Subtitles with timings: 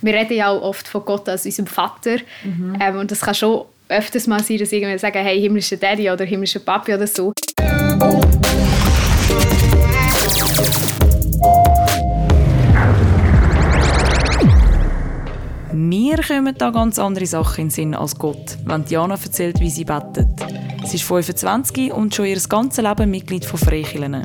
[0.00, 2.16] wir reden ja auch oft von Gott als unserem Vater.
[2.44, 2.78] Mhm.
[2.80, 6.24] Ähm, und das kann schon öfters mal sein, dass irgendwer sagen, hey, himmlischer Daddy oder
[6.24, 7.32] himmlischer Papi oder so.
[15.72, 19.70] Mir kommen da ganz andere Sachen in den Sinn als Gott, wenn Diana erzählt, wie
[19.70, 20.28] sie betet.
[20.84, 24.24] Sie ist 25 und schon ihr ganzes Leben Mitglied von Freikirchen.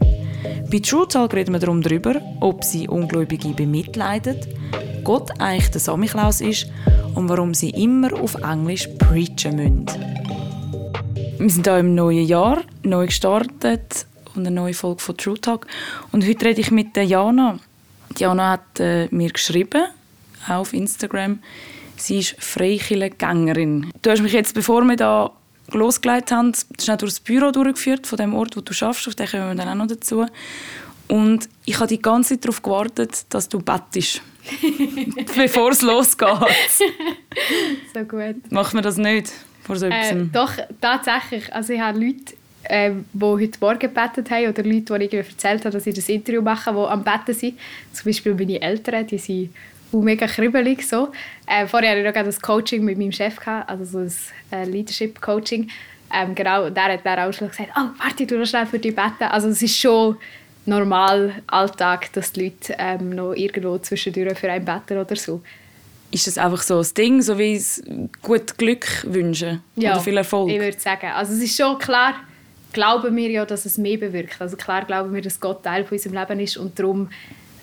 [0.74, 4.48] Bei True Talk reden wir darum darüber, ob sie Ungläubige bemitleidet,
[5.04, 6.66] Gott eigentlich der Samichlaus ist
[7.14, 9.88] und warum sie immer auf Englisch preachen müssen.
[11.38, 15.67] Wir sind hier im neuen Jahr, neu gestartet und eine neue Folge von True Talk.
[16.12, 17.59] Und heute rede ich mit Jana.
[18.17, 19.84] Jana hat äh, mir geschrieben,
[20.50, 21.38] auf Instagram,
[21.98, 23.92] sie ist Freikirchengängerin.
[24.02, 25.34] Du hast mich jetzt, bevor wir da
[25.72, 29.27] losgelegt haben, schnell durch das Büro durchgeführt, von dem Ort, wo du schaffst, auf den
[29.27, 30.26] kommen wir dann auch noch dazu.
[31.08, 34.22] Und ich habe die ganze Zeit darauf gewartet, dass du bettest.
[35.36, 36.27] bevor es losgeht.
[37.94, 38.52] so gut.
[38.52, 39.31] Macht man das nicht
[39.62, 41.53] vor so äh, Doch, tatsächlich.
[41.53, 45.61] Also ich habe Leute, äh, die heute Morgen gebettet haben oder Leute, die ich erzählt
[45.61, 47.58] habe, dass sie das Interview machen, die am Betten sind.
[47.94, 49.53] Zum Beispiel meine Eltern, die sind
[50.02, 51.11] mega kribbelig so.
[51.47, 54.11] Äh, vorher hatte ich noch das Coaching mit meinem Chef, gehabt, also so ein
[54.52, 55.69] äh, Leadership-Coaching.
[56.13, 58.91] Ähm, genau, der hat dann auch schon gesagt, oh, warte, du noch schnell für die
[58.91, 59.23] Betten.
[59.30, 60.17] Also es ist schon
[60.66, 65.41] normal Alltag, dass die Leute ähm, noch irgendwo zwischendurch für einen beten oder so.
[66.11, 67.83] Ist das einfach so ein Ding, so wie es
[68.22, 70.52] gut Glück wünschen ja, oder viel Erfolg?
[70.52, 71.07] ich würde sagen.
[71.07, 72.13] Also es ist schon klar,
[72.72, 74.39] glauben wir ja, dass es mehr bewirkt.
[74.39, 77.09] Also klar glauben wir, dass Gott Teil von unserem Leben ist und darum,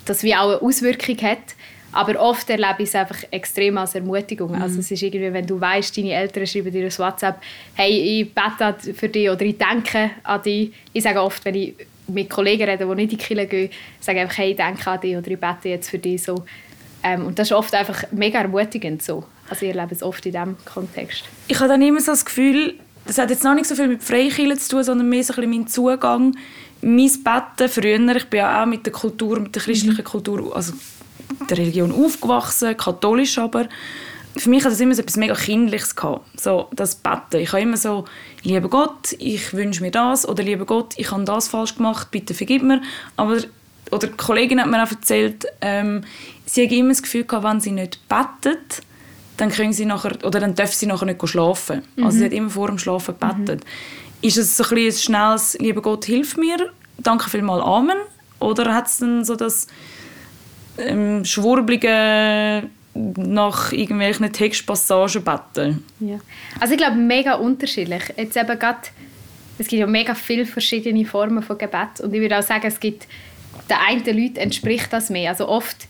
[0.05, 1.55] dass wir auch eine Auswirkung hat.
[1.93, 4.53] Aber oft erlebe ich es einfach extrem als Ermutigung.
[4.53, 4.63] Mhm.
[4.63, 7.41] Also es ist irgendwie, wenn du weißt, deine Eltern schreiben dir ein WhatsApp,
[7.75, 10.73] hey, ich bete für dich oder ich denke an dich.
[10.93, 11.75] Ich sage oft, wenn ich
[12.07, 15.01] mit Kollegen rede, die nicht in die Kirche gehen, sage einfach, hey, ich denke an
[15.01, 16.23] dich oder ich bete jetzt für dich.
[16.23, 16.45] So.
[17.03, 19.03] Ähm, und das ist oft einfach mega ermutigend.
[19.03, 19.25] So.
[19.49, 21.25] Also ich erlebe es oft in diesem Kontext.
[21.49, 22.75] Ich habe dann immer so das Gefühl,
[23.07, 25.37] das hat jetzt noch nicht so viel mit Freikirche zu tun, sondern mehr so ein
[25.37, 26.37] bisschen mein Zugang,
[26.83, 28.17] mein Betten früher.
[28.17, 30.05] Ich bin ja auch mit der Kultur, mit der christlichen mhm.
[30.05, 30.75] Kultur, also
[31.49, 33.69] der Religion aufgewachsen, katholisch aber
[34.37, 37.41] für mich hat es immer so etwas mega Kindliches gehabt, so das Betten.
[37.41, 38.05] Ich habe immer so,
[38.43, 42.35] lieber Gott, ich wünsche mir das oder lieber Gott, ich habe das falsch gemacht, bitte
[42.35, 42.81] vergib mir.
[43.17, 43.39] Aber
[43.91, 46.03] oder die Kollegin hat mir auch erzählt, ähm,
[46.47, 48.83] sie hat immer das Gefühl gehabt, wenn sie nicht betet,
[49.37, 51.83] dann können sie nachher oder dann dürfen sie nachher nicht schlafen.
[51.97, 52.05] Mhm.
[52.05, 53.65] Also sie hat immer vor dem Schlafen gebetet.
[53.65, 54.29] Mhm.
[54.29, 57.97] Ist es so ein, ein schnelles, lieber Gott, hilf mir, danke vielmals, Amen?
[58.39, 59.67] Oder hat es dann so das
[60.81, 62.65] ähm, schwurblige
[62.95, 65.85] nach irgendwelchen Textpassagen beten.
[66.01, 66.19] Ja.
[66.59, 68.03] Also ich glaube, mega unterschiedlich.
[68.17, 68.91] Jetzt eben grad,
[69.59, 72.81] es gibt ja mega viele verschiedene Formen von Gebet und ich würde auch sagen, es
[72.81, 73.07] gibt
[73.69, 75.31] den einen Leuten entspricht das mehr.
[75.31, 75.87] Also oft,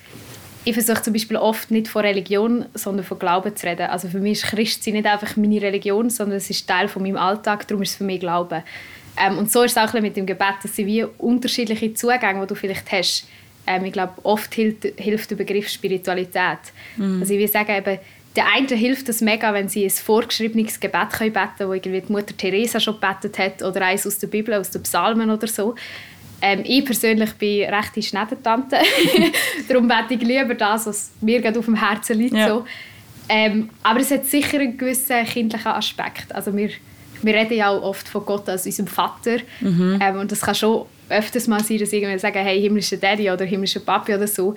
[0.64, 3.86] ich versuche zum Beispiel oft nicht von Religion, sondern von Glauben zu reden.
[3.86, 7.16] Also für mich ist Christsein nicht einfach meine Religion, sondern es ist Teil von meinem
[7.16, 8.62] Alltag, darum ist es für mich Glauben.
[9.16, 12.46] Ähm, und so ist es auch mit dem Gebet, dass sie wie unterschiedliche Zugänge, die
[12.46, 13.26] du vielleicht hast,
[13.70, 16.58] ähm, ich glaube, oft hilft, hilft der Begriff Spiritualität.
[16.96, 17.20] Mhm.
[17.20, 17.98] Also ich würde sagen, eben,
[18.36, 22.00] der einen hilft es mega, wenn sie ein vorgeschriebenes Gebet können beten können, wo irgendwie
[22.00, 25.46] die Mutter Teresa schon gebetet hat oder eins aus der Bibel, aus den Psalmen oder
[25.46, 25.74] so.
[26.42, 28.78] Ähm, ich persönlich bin recht Schneidentante.
[29.68, 32.34] Darum bete ich lieber das, was mir gerade auf dem Herzen liegt.
[32.34, 32.48] Ja.
[32.48, 32.66] So.
[33.28, 36.34] Ähm, aber es hat sicher einen gewissen kindlichen Aspekt.
[36.34, 36.70] Also wir,
[37.22, 39.38] wir reden ja auch oft von Gott als unserem Vater.
[39.60, 39.98] Mhm.
[40.00, 43.44] Ähm, und das kann schon öfters mal sein, dass irgendwer sagen, hey, himmlischer Daddy oder
[43.44, 44.54] himmlischer Papi oder so.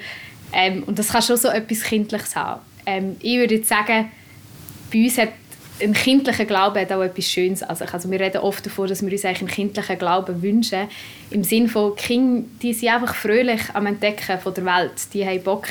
[0.54, 2.62] Ähm, und das kann schon so etwas Kindliches haben.
[2.86, 4.12] Ähm, ich würde jetzt sagen,
[4.92, 5.30] bei uns hat
[5.82, 9.12] ein kindlicher Glaube hat auch etwas Schönes an Also wir reden oft davon, dass wir
[9.12, 10.88] uns eigentlich einen kindlichen Glauben wünschen.
[11.32, 14.94] Im Sinne von, Kinder die sind einfach fröhlich am Entdecken von der Welt.
[15.14, 15.68] Die haben Bock,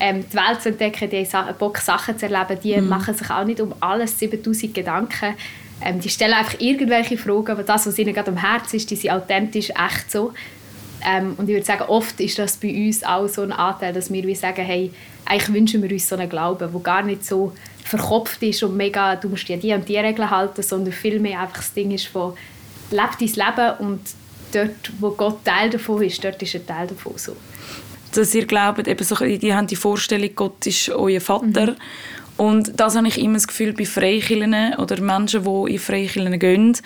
[0.00, 2.60] ähm, die Welt zu entdecken, die haben Bock, Sachen zu erleben.
[2.62, 2.88] Die mhm.
[2.88, 5.34] machen sich auch nicht um alles 7000 Gedanken.
[5.82, 8.96] Ähm, die stellen einfach irgendwelche Fragen, aber das, was ihnen gerade am Herzen ist, die
[8.96, 10.32] sind authentisch, echt so.
[11.06, 14.12] Ähm, und ich würde sagen, oft ist das bei uns auch so ein Anteil, dass
[14.12, 14.90] wir wie sagen, hey,
[15.26, 17.52] eigentlich wünschen wir uns so einen Glauben, der gar nicht so
[17.84, 21.58] verkopft ist und mega, du musst ja die und die Regeln halten, sondern vielmehr einfach
[21.58, 22.32] das Ding ist von,
[22.90, 24.00] lebe dein Leben und
[24.52, 27.36] dort, wo Gott Teil davon ist, dort ist ein Teil davon so.
[28.14, 31.76] Dass ihr glaubt, eben so, die haben die Vorstellung, Gott ist euer Vater mhm.
[32.36, 36.76] Und das habe ich immer das Gefühl bei Freikirchen oder Menschen, die in Freikirchen gehen.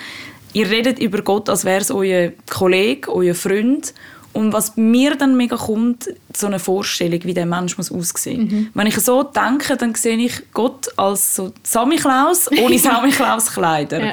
[0.52, 3.94] Ihr redet über Gott, als wäre es euer Kollege, euer Freund.
[4.32, 8.42] Und was mir dann mega kommt, so eine Vorstellung, wie der Mensch muss aussehen.
[8.42, 8.68] Mhm.
[8.74, 14.06] Wenn ich so denke, dann sehe ich Gott als so Samichlaus ohne Samichlaus-Kleider.
[14.06, 14.12] ja.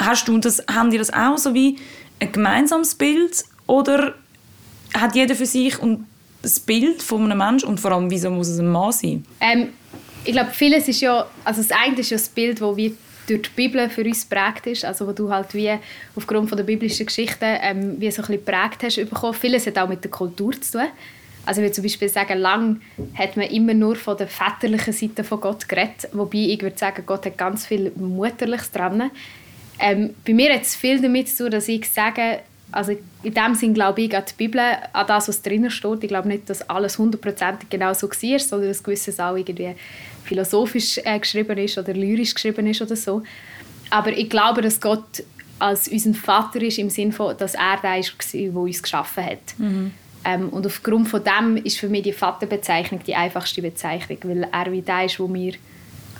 [0.00, 1.76] Hast du das, haben die das auch so wie
[2.20, 4.14] ein gemeinsames Bild oder
[4.94, 6.06] hat jeder für sich und
[6.42, 9.24] das Bild von einem Menschen und vor allem, wieso muss es ein Mann sein?
[9.40, 9.70] Ähm,
[10.28, 12.94] ich glaube, vieles ist ja, also das eine ist ja das Bild, das wie
[13.26, 15.72] durch die Bibel für uns prägt ist, also wo du halt wie
[16.14, 19.32] aufgrund von der biblischen Geschichten ähm, wie so ein bisschen prägt hast bekommen.
[19.32, 20.88] Vieles hat auch mit der Kultur zu tun.
[21.46, 22.82] Also ich würde zum Beispiel sagen, lang
[23.14, 27.04] hat man immer nur von der väterlichen Seite von Gott geredet, wobei ich würde sagen,
[27.06, 29.10] Gott hat ganz viel Mutterliches dran.
[29.80, 32.40] Ähm, bei mir hat es viel damit zu tun, dass ich sage,
[32.70, 32.92] also
[33.22, 36.02] in dem Sinn glaube ich an die Bibel, an das, was drinnen steht.
[36.02, 39.74] Ich glaube nicht, dass alles hundertprozentig genau so war, sondern dass gewisses auch irgendwie
[40.28, 43.22] philosophisch äh, geschrieben ist oder lyrisch geschrieben ist oder so.
[43.90, 45.22] Aber ich glaube, dass Gott
[45.58, 49.58] als unser Vater ist im Sinne von, dass er der ist, der uns geschaffen hat.
[49.58, 49.92] Mhm.
[50.24, 54.72] Ähm, und aufgrund von dem ist für mich die Vaterbezeichnung die einfachste Bezeichnung, weil er
[54.72, 55.54] wie der ist, wo mir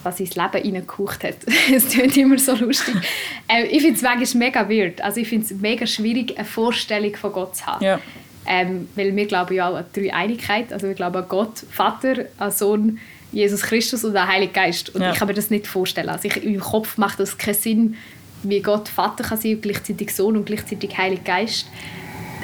[0.02, 1.36] quasi ins Leben hineingehaucht hat.
[1.72, 2.94] Es klingt immer so lustig.
[3.48, 5.00] ähm, ich finde es manchmal mega weird.
[5.00, 7.84] Also ich finde es mega schwierig, eine Vorstellung von Gott zu haben.
[7.84, 8.00] Ja.
[8.46, 10.72] Ähm, weil wir glauben ja auch an die Dreieinigkeit.
[10.72, 12.98] Also wir glauben an Gott, Vater, an Sohn,
[13.32, 14.94] Jesus Christus und an Heiligen Geist.
[14.94, 15.12] Und ja.
[15.12, 16.08] ich kann mir das nicht vorstellen.
[16.08, 17.96] Also ich, im Kopf macht das keinen Sinn,
[18.42, 21.66] wie Gott Vater kann sein und gleichzeitig Sohn und gleichzeitig Heiliger Geist.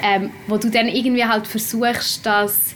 [0.03, 2.75] Ähm, wo du dann irgendwie halt versuchst, das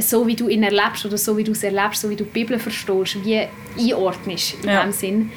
[0.00, 2.30] so wie du ihn erlebst oder so wie du es erlebst, so wie du die
[2.30, 3.46] Bibel verstehst, wie
[3.78, 4.82] einordnest in ja.
[4.82, 5.30] dem Sinn.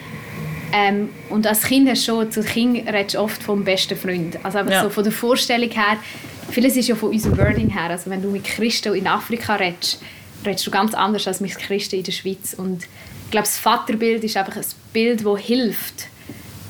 [0.72, 4.38] Ähm, und als Kind hast du schon, zu Kind redest du oft vom besten Freund.
[4.44, 4.84] Also aber ja.
[4.84, 5.98] so von der Vorstellung her,
[6.52, 7.90] vieles ist ja von unserem Wording her.
[7.90, 10.02] Also wenn du mit Christen in Afrika redest,
[10.46, 12.54] redest du ganz anders als mit Christen in der Schweiz.
[12.54, 12.84] Und
[13.26, 16.08] ich glaube, das Vaterbild ist einfach ein Bild, das hilft,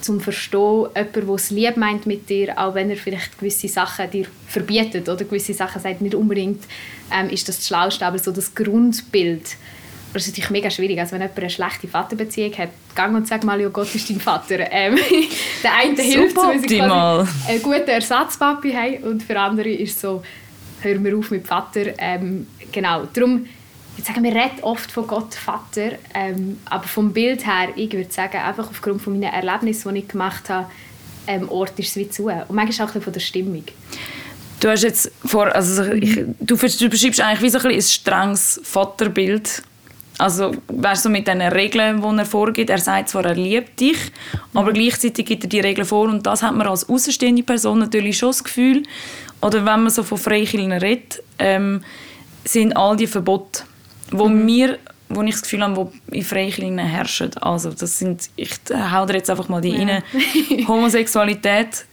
[0.01, 4.09] zum Verstehen, jemand, der es lieb meint mit dir, auch wenn er vielleicht gewisse Sachen
[4.09, 6.63] dir verbietet oder gewisse Sachen sagt, nicht unbedingt
[7.11, 9.57] ähm, ist das das Schlauste, aber so das Grundbild,
[10.13, 10.99] das ist natürlich mega schwierig.
[10.99, 14.19] Also wenn jemand eine schlechte Vaterbeziehung hat, gang und sag mal, ja, Gott ist dein
[14.19, 14.71] Vater.
[14.71, 14.97] Ähm,
[15.63, 20.23] der eine hilft, weil sie einen guten Ersatzpapi haben und für andere ist so,
[20.81, 21.93] hör mir auf mit Vater.
[21.97, 23.45] Ähm, genau, darum
[23.99, 28.11] ich sagen, wir reden oft von Gott Vater, ähm, aber vom Bild her, ich würde
[28.11, 30.67] sagen, einfach aufgrund von meinen Erlebnissen, die ich gemacht habe,
[31.27, 32.27] ähm, Ort ist es wie zu.
[32.27, 33.63] Und manchmal auch von der Stimmung.
[34.59, 38.59] Du hast jetzt vor, also ich, du, du beschreibst eigentlich wie so ein, ein strenges
[38.63, 39.63] Vaterbild.
[40.17, 43.97] Also, weißt du, mit diesen Regeln, die er vorgibt, er sagt zwar, er liebt dich,
[44.53, 48.17] aber gleichzeitig gibt er die Regeln vor und das hat man als außenstehende Person natürlich
[48.17, 48.83] schon das Gefühl,
[49.41, 51.81] oder wenn man so von Freikirchen redet, ähm,
[52.43, 53.63] sind all die Verbote
[54.11, 54.45] wo mhm.
[54.45, 54.79] mir
[55.09, 57.31] wo ich das Gefühl habe, wo in Freikirchen herrschen.
[57.41, 59.79] Also das sind, ich hau dir jetzt einfach mal die ja.
[59.79, 60.03] rein.
[60.67, 61.85] Homosexualität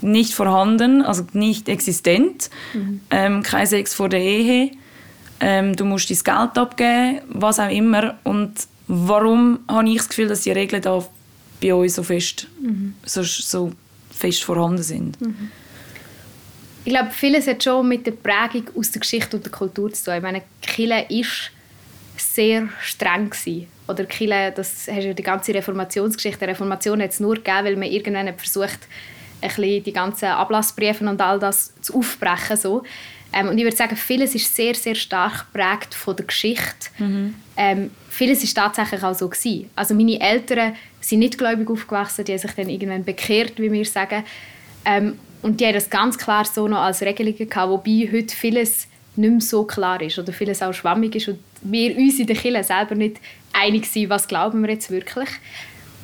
[0.00, 2.50] nicht vorhanden, also nicht existent.
[2.72, 3.00] Mhm.
[3.10, 4.70] Ähm, kein Sex vor der Ehe.
[5.40, 8.14] Ähm, du musst dein Geld abgeben, was auch immer.
[8.24, 8.54] Und
[8.86, 11.04] warum habe ich das Gefühl, dass die Regeln da
[11.60, 12.94] bei uns so fest, mhm.
[13.04, 13.72] so, so
[14.10, 15.20] fest vorhanden sind?
[15.20, 15.50] Mhm.
[16.84, 20.04] Ich glaube, vieles hat schon mit der Prägung aus der Geschichte und der Kultur zu
[20.04, 20.14] tun.
[20.14, 21.50] Ich meine, Kille ist
[22.16, 23.68] sehr streng gewesen.
[23.86, 26.40] Oder Kille, das hast ja die ganze Reformationsgeschichte.
[26.40, 28.80] Die Reformation hat es nur gegeben, weil man irgendwann versucht,
[29.40, 32.56] ein bisschen die ganzen Ablassbriefe und all das zu aufbrechen.
[32.56, 32.82] So.
[33.32, 36.90] Ähm, und ich würde sagen, vieles ist sehr, sehr stark geprägt von der Geschichte.
[36.98, 37.34] Mhm.
[37.56, 39.70] Ähm, vieles ist tatsächlich auch so gewesen.
[39.74, 43.84] Also meine Eltern sind nicht gläubig aufgewachsen, die haben sich dann irgendwann bekehrt, wie wir
[43.84, 44.24] sagen.
[44.84, 48.86] Ähm, und die haben das ganz klar so noch als Regelung gehabt, wobei heute vieles
[49.16, 52.36] nicht mehr so klar ist oder vieles auch schwammig ist und wir uns in der
[52.36, 53.18] Kirche selber nicht
[53.52, 55.28] einig sind, was glauben wir jetzt wirklich.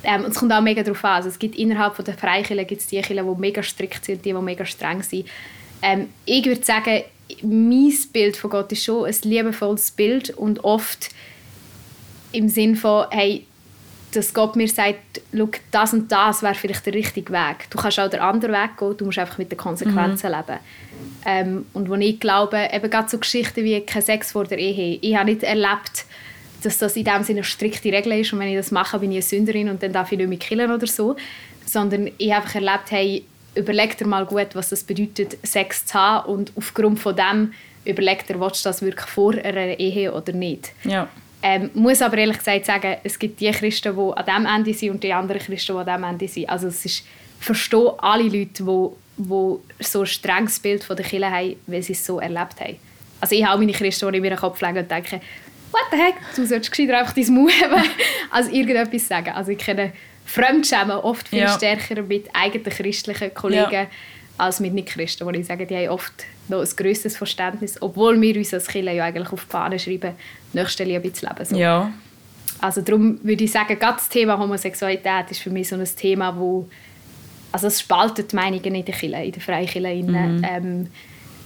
[0.04, 1.16] Ähm, und es kommt auch mega darauf an.
[1.16, 4.24] Also es gibt innerhalb von der Freikirche gibt es die Kirchen, die mega strikt sind,
[4.24, 5.26] die, die mega streng sind.
[5.82, 7.02] Ähm, ich würde sagen,
[7.42, 11.10] mein Bild von Gott ist schon ein liebevolles Bild und oft
[12.32, 13.46] im Sinn von, hey,
[14.12, 15.20] dass Gott mir sagt,
[15.70, 17.70] das und das wäre vielleicht der richtige Weg.
[17.70, 20.36] Du kannst auch den anderen Weg gehen, du musst einfach mit den Konsequenzen mhm.
[20.36, 20.58] leben.
[21.26, 24.98] Ähm, und wo ich glaube, eben gerade so Geschichten wie kein Sex vor der Ehe,
[25.00, 26.06] ich habe nicht erlebt,
[26.62, 29.10] dass das in dem Sinne eine strikte Regel ist und wenn ich das mache, bin
[29.12, 31.16] ich eine Sünderin und dann darf ich nicht mehr killen oder so.
[31.66, 33.24] Sondern ich habe einfach erlebt, hey,
[33.54, 37.52] überleg dir mal gut, was das bedeutet, Sex zu haben und aufgrund von dem
[37.84, 40.72] überleg dir, willst du das wirklich vor einer Ehe oder nicht.
[40.84, 41.08] Ja.
[41.42, 44.90] Ähm, muss aber ehrlich gesagt sagen, es gibt die Christen, die an diesem Ende sind
[44.90, 46.48] und die anderen Christen, die an diesem Ende sind.
[46.48, 47.04] Also es ist,
[47.38, 51.92] verstehe alle Leute, die, die so ein strenges Bild von der Kirche haben, weil sie
[51.92, 52.76] es so erlebt haben.
[53.20, 55.20] Also ich habe meine Christen, die in meinen Kopf legen und denke,
[55.70, 57.88] what the heck, du solltest gescheiter einfach dein Mund haben,
[58.30, 59.30] als irgendetwas sagen.
[59.30, 59.92] Also ich kenne
[60.24, 61.54] Fremdschämen oft viel ja.
[61.54, 63.86] stärker mit eigenen christlichen Kollegen ja.
[64.36, 68.36] als mit Nicht-Christen, wo ich sage, die haben oft noch ein grösseres Verständnis, obwohl wir
[68.36, 70.12] uns als Kirche ja eigentlich auf die Fahne schreiben,
[70.52, 71.44] Nächstenliebe zu leben.
[71.44, 71.56] So.
[71.56, 71.92] Ja.
[72.60, 76.68] Also darum würde ich sagen, das Thema Homosexualität ist für mich so ein Thema, wo
[77.52, 80.02] also es spaltet Meinungen in der Kirche, in der Freikirche.
[80.02, 80.42] Mhm.
[80.44, 80.86] Ähm,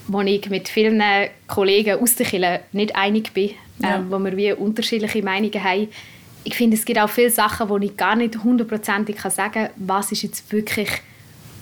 [0.09, 1.03] wo ich mit vielen
[1.47, 3.97] Kollegen aus der Kirche nicht einig bin, ja.
[3.97, 5.89] ähm, wo wir wie unterschiedliche Meinungen haben.
[6.45, 10.11] Ich finde, es gibt auch viele Sachen, wo ich gar nicht hundertprozentig sagen kann, was
[10.11, 10.89] ist jetzt wirklich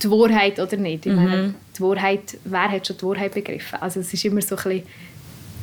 [0.02, 1.06] die Wahrheit oder nicht.
[1.06, 1.54] Ich meine, mhm.
[1.76, 3.78] die Wahrheit, wer hat schon die Wahrheit begriffen?
[3.80, 4.82] Also es ist immer so ein bisschen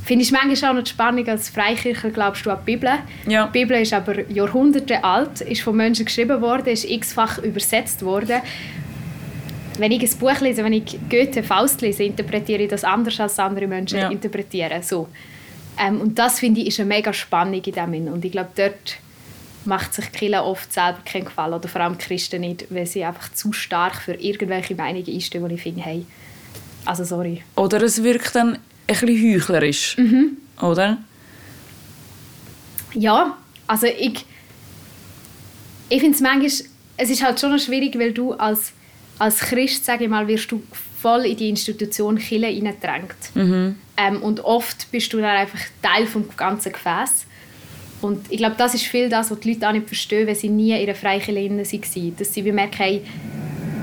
[0.08, 2.90] finde ich manchmal auch noch spannend, als Freikircher glaubst du an die Bibel.
[3.28, 3.48] Ja.
[3.48, 8.42] Die Bibel ist aber Jahrhunderte alt, ist von Menschen geschrieben worden, ist x-fach übersetzt worden.
[9.78, 13.38] Wenn ich ein Buch lese, wenn ich Goethe, Faust lese, interpretiere ich das anders, als
[13.38, 14.10] andere Menschen ja.
[14.10, 14.82] interpretieren.
[14.82, 15.10] So.
[15.78, 18.98] Ähm, und das finde ich ist eine mega Spannung in dem Und ich glaube, dort
[19.68, 23.32] macht sich Kille oft selber keinen Gefallen oder vor allem Christen nicht, weil sie einfach
[23.34, 26.06] zu stark für irgendwelche Meinungen einstehen, wo ich finde, hey,
[26.86, 27.44] also sorry.
[27.56, 30.38] Oder es wirkt dann ein bisschen heuchlerisch, mhm.
[30.62, 30.98] oder?
[32.94, 34.26] Ja, also ich,
[35.90, 36.46] ich finde es manchmal,
[36.98, 38.72] es ist halt schon schwierig, weil du als,
[39.20, 40.64] als Christ, sage ich mal, wirst du
[41.00, 43.36] voll in die Institution Kille hineingedrängt.
[43.36, 43.76] Mhm.
[43.98, 47.26] Ähm, und oft bist du dann einfach Teil vom ganzen Gefäß.
[48.02, 50.50] Und ich glaube, das ist viel das, was die Leute auch nicht verstehen, wenn sie
[50.50, 52.16] nie in einer Freikirche waren.
[52.18, 53.02] Dass sie merken, hey,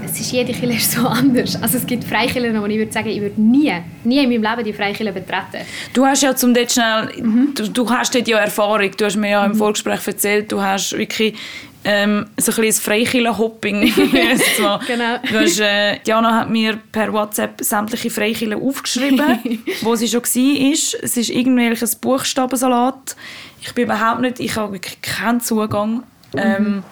[0.05, 1.61] es ist jede Kirche so anders.
[1.61, 3.73] Also es gibt Freikirchen, wo ich würde sagen, ich würde nie,
[4.05, 5.67] nie in meinem Leben die Freikirche betreten.
[5.93, 7.55] Du hast ja zum schnell, mhm.
[7.55, 9.57] du, du, hast dort ja Erfahrung, du hast mir ja im mhm.
[9.57, 11.35] Vorgespräch erzählt, du hast wirklich
[11.85, 13.93] ähm, so ein bisschen Freikirchen-Hopping.
[14.87, 15.19] genau.
[15.29, 21.03] Du hast, äh, Diana hat mir per WhatsApp sämtliche Freikirchen aufgeschrieben, wo sie schon war.
[21.03, 23.17] Es ist irgendwelches Buchstabensalat.
[23.65, 26.03] Ich bin überhaupt nicht, ich habe wirklich keinen Zugang.
[26.35, 26.39] Mhm.
[26.39, 26.83] Ähm,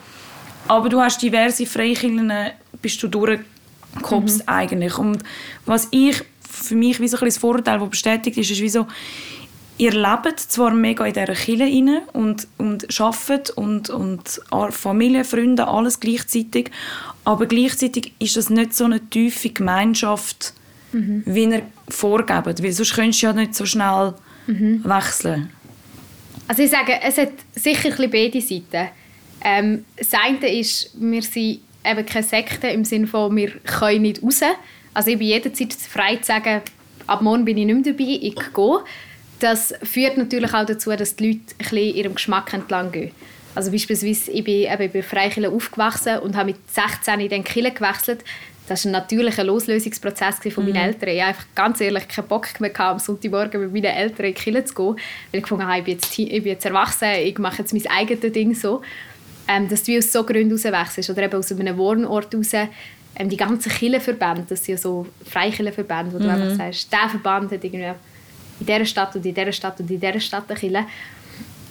[0.69, 2.33] aber du hast diverse Freikirchen,
[2.81, 4.43] bist du durchgekommen mhm.
[4.47, 4.97] eigentlich.
[4.97, 5.23] Und
[5.67, 8.87] was ich, für mich wie so ein das Vorurteil, das bestätigt ist, ist wie so,
[9.77, 15.67] ihr lebt zwar mega in dieser Kirche rein und, und arbeitet und, und Familie, Freunde,
[15.67, 16.71] alles gleichzeitig,
[17.25, 20.55] aber gleichzeitig ist das nicht so eine tiefe Gemeinschaft,
[20.93, 21.23] mhm.
[21.27, 24.15] wie ihr vorgebt, weil sonst könntest du ja nicht so schnell
[24.47, 24.83] mhm.
[24.85, 25.51] wechseln.
[26.49, 28.89] Also ich sage, es hat sicher beide Seiten.
[29.45, 34.23] Ähm, das eine ist, wir sind eben keine Sekte im Sinne von, wir können nicht
[34.23, 34.41] raus.
[34.95, 36.63] Also ich bin jederzeit frei zu sagen,
[37.07, 38.85] ab morgen bin ich nicht mehr dabei, ich gehe.
[39.41, 43.11] Das führt natürlich auch dazu, dass die Leute ein bisschen ihrem Geschmack entlang gehen.
[43.55, 47.73] Also beispielsweise, ich bin eben bei Freikirche aufgewachsen und habe mit 16 in den Kirche
[47.73, 48.25] gewechselt.
[48.69, 50.89] Das war ein natürlicher Loslösungsprozess von meinen mhm.
[50.89, 51.09] Eltern.
[51.09, 54.41] Ich hatte einfach ganz ehrlich keinen Bock mehr, am Sonntagmorgen mit meinen Eltern in die
[54.41, 54.97] Kirche zu gehen.
[55.31, 57.87] Weil ich gefunden habe, ich bin jetzt, ich bin jetzt erwachsen, ich mache jetzt mein
[57.89, 58.83] eigenes Ding so.
[59.49, 62.53] Ähm, dass du aus so Gründen rauswechselst oder eben aus einem Wohnort raus.
[62.55, 66.23] Ähm, die ganzen Kirchenverbände, das sind ja so Freikirchenverbände, wo mhm.
[66.23, 67.93] du einfach sagst, der Verband hat irgendwie
[68.61, 70.87] in dieser Stadt und in dieser Stadt und in dieser Stadt eine Kirche.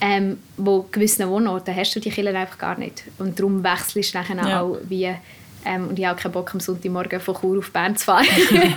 [0.01, 3.03] Ähm, wo gewissen Wohnorten hast du die Kirche einfach gar nicht.
[3.17, 4.61] Und darum wechselst du nachher ja.
[4.61, 5.15] auch wie...
[5.65, 8.25] Ähm, und ich habe keinen Bock, am Sonntagmorgen von Chur auf Bern zu fahren.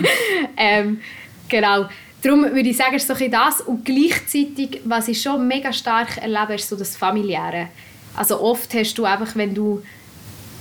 [0.57, 1.01] ähm,
[1.49, 1.85] genau.
[2.21, 3.61] Darum würde ich sagen, ist so ein das.
[3.61, 7.67] Und gleichzeitig, was ich schon mega stark erlebe, ist so das Familiäre.
[8.15, 9.83] Also oft hast du einfach, wenn du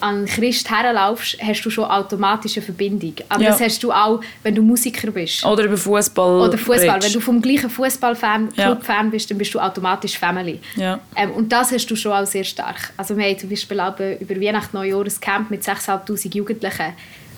[0.01, 3.15] an Christ herlaufst, hast du schon automatisch eine Verbindung.
[3.29, 3.51] Aber ja.
[3.51, 5.45] das hast du auch, wenn du Musiker bist.
[5.45, 6.49] Oder über Fußball.
[6.49, 7.03] Oder Fußball.
[7.03, 9.11] Wenn du vom gleichen Fußballfan, Clubfan ja.
[9.11, 10.61] bist, dann bist du automatisch Family.
[10.77, 11.01] Ja.
[11.17, 12.93] Ähm, und das hast du schon auch sehr stark.
[12.97, 16.93] Also wir haben zum Beispiel auch über Weihnachten Neujahr ein Camp mit 6'500 Jugendlichen.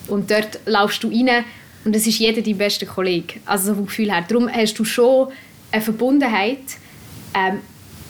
[0.08, 1.44] Und dort laufst du rein
[1.84, 3.34] und es ist jeder dein bester Kollege.
[3.44, 4.24] Also so vom Gefühl her.
[4.26, 5.28] Darum hast du schon
[5.70, 6.58] eine Verbundenheit.
[7.34, 7.60] Ähm,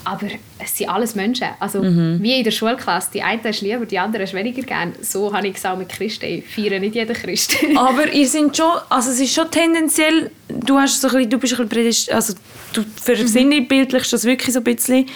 [0.06, 0.28] aber
[0.60, 1.48] es sind alles Menschen.
[1.58, 2.18] Also mhm.
[2.22, 3.10] wie in der Schulklasse.
[3.12, 4.92] Die eine ist lieber, die andere ist weniger gern.
[5.02, 6.26] So habe ich es auch mit Christen.
[6.26, 7.56] Ich feiere nicht jeden Christ.
[7.76, 11.38] aber ihr sind schon, also es ist schon tendenziell, du, hast so ein bisschen, du
[11.38, 12.34] bist ein bisschen also
[12.72, 14.16] du versinnbildlichst mhm.
[14.16, 15.06] das wirklich so ein bisschen.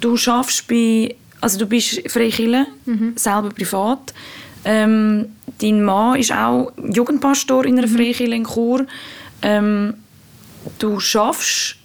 [0.00, 3.12] Du schaffst bei, also du bist Freikirche, mhm.
[3.16, 4.14] selber privat.
[4.64, 5.26] Ähm,
[5.60, 7.96] dein Mann ist auch Jugendpastor in einer mhm.
[7.96, 8.86] Freikirche in Chur.
[9.42, 9.94] Ähm,
[10.78, 11.77] du schaffst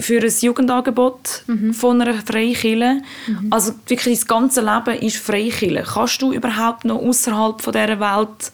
[0.00, 1.72] für ein Jugendangebot mhm.
[1.72, 3.02] von einer Freikirche.
[3.26, 3.46] Mhm.
[3.50, 5.84] Also wirklich das ganze Leben ist Freikirche.
[5.94, 8.52] Kannst du überhaupt noch außerhalb von dieser Welt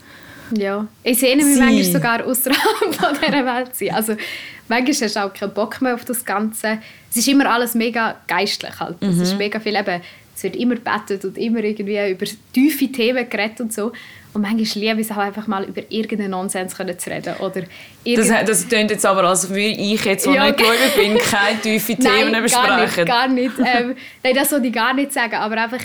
[0.52, 3.94] Ja, ich sehe mich manchmal sogar außerhalb von dieser Welt sein.
[3.94, 4.16] Also
[4.68, 6.78] manchmal hast du auch keinen Bock mehr auf das Ganze.
[7.10, 9.00] Es ist immer alles mega geistlich halt.
[9.02, 9.08] Mhm.
[9.08, 10.00] Es ist mega viel eben,
[10.34, 13.92] es wird immer betet und immer irgendwie über tiefe Themen geredet und so.
[14.36, 17.36] Und manchmal liebe ich es auch einfach mal über irgendeinen Nonsens zu reden.
[17.38, 17.62] Oder
[18.04, 21.58] das, das klingt jetzt aber, als würde ich jetzt, wo ja, nicht geschaut bin, keine
[21.62, 23.06] tiefen Themen nein, besprechen.
[23.06, 23.80] Gar nicht, gar nicht.
[23.80, 25.36] Ähm, nein, das würde ich gar nicht sagen.
[25.36, 25.80] Aber einfach,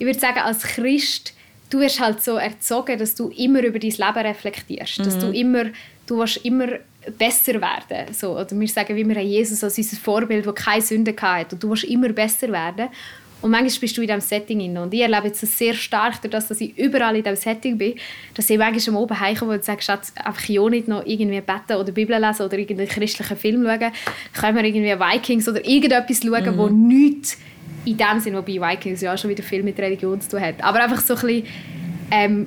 [0.00, 1.32] ich würde sagen, als Christ,
[1.70, 4.98] du wirst halt so erzogen, dass du immer über dein Leben reflektierst.
[4.98, 5.04] Mhm.
[5.04, 5.34] Dass du mhm.
[5.34, 5.64] immer,
[6.08, 6.70] du willst immer
[7.16, 8.12] besser werden.
[8.12, 11.54] So, oder wir sagen, wie wir Jesus als unser Vorbild, der keine Sünde hatte.
[11.54, 12.88] Und du willst immer besser werden.
[13.42, 14.78] Und manchmal bist du in diesem Setting drin.
[14.78, 17.94] Und ich erlebe jetzt das sehr stark, dadurch, dass ich überall in diesem Setting bin,
[18.34, 21.76] dass ich manchmal am Oben heimkomme und sage, Schatz, einfach ja nicht noch irgendwie beten
[21.78, 23.92] oder Bibel lesen oder irgendeinen christlichen Film schauen.
[24.32, 26.58] Können wir irgendwie Vikings oder irgendetwas schauen, mhm.
[26.58, 27.36] wo nichts
[27.84, 30.62] in dem Sinn, wobei Vikings ja schon wieder viel mit Religion zu tun hat.
[30.62, 31.46] Aber einfach so ein bisschen,
[32.10, 32.46] ähm,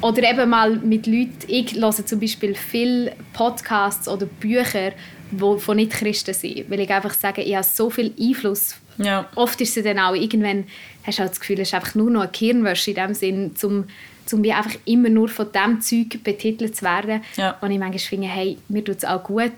[0.00, 4.92] oder eben mal mit Leuten, ich höre zum Beispiel viele Podcasts oder Bücher,
[5.32, 8.76] die von Nicht-Christen sind, weil ich einfach sage, ich habe so viel Einfluss.
[8.98, 9.28] Ja.
[9.34, 10.64] Oft ist es dann auch, irgendwann
[11.04, 13.54] hast du halt das Gefühl, es ist einfach nur noch eine Kirnwäsche in dem Sinn,
[13.62, 13.84] um
[14.32, 17.22] um wie einfach immer nur von dem Zeug betitelt zu werden.
[17.36, 17.56] Ja.
[17.62, 19.52] Und ich manchmal finde, hey, mir tut es auch gut,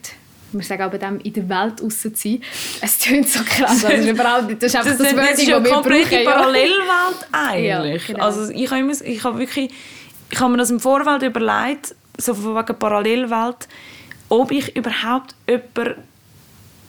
[0.52, 2.42] wir sagen bei dem in der Welt raus zu sein.
[2.80, 3.85] Es tönt so krass.
[3.85, 6.78] Also überall, das ist einfach das, das, das ist ja eine komplette Parallelwelt
[7.32, 8.09] eigentlich.
[8.09, 8.25] Ja, genau.
[8.25, 9.70] Also ich habe, ich habe wirklich,
[10.30, 13.68] ich habe mir das im Vorfeld überlegt, so von wegen Parallelwelt,
[14.28, 16.02] ob ich überhaupt jemanden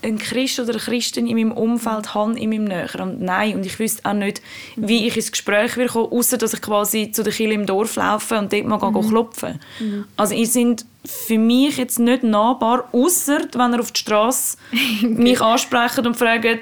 [0.03, 3.01] ein Christ oder eine Christin in meinem Umfeld habe, in meinem Näheren.
[3.01, 4.41] Und nein, und ich wüsste auch nicht,
[4.75, 7.95] wie ich ins Gespräch will kommen, außer dass ich quasi zu der Kirche im Dorf
[7.95, 9.07] laufe und dort mal mhm.
[9.07, 10.05] klopfen mhm.
[10.17, 14.57] Also ihr sind für mich jetzt nicht nahbar, außer wenn ihr auf die Straße
[15.01, 16.59] mich ansprechen und fragen,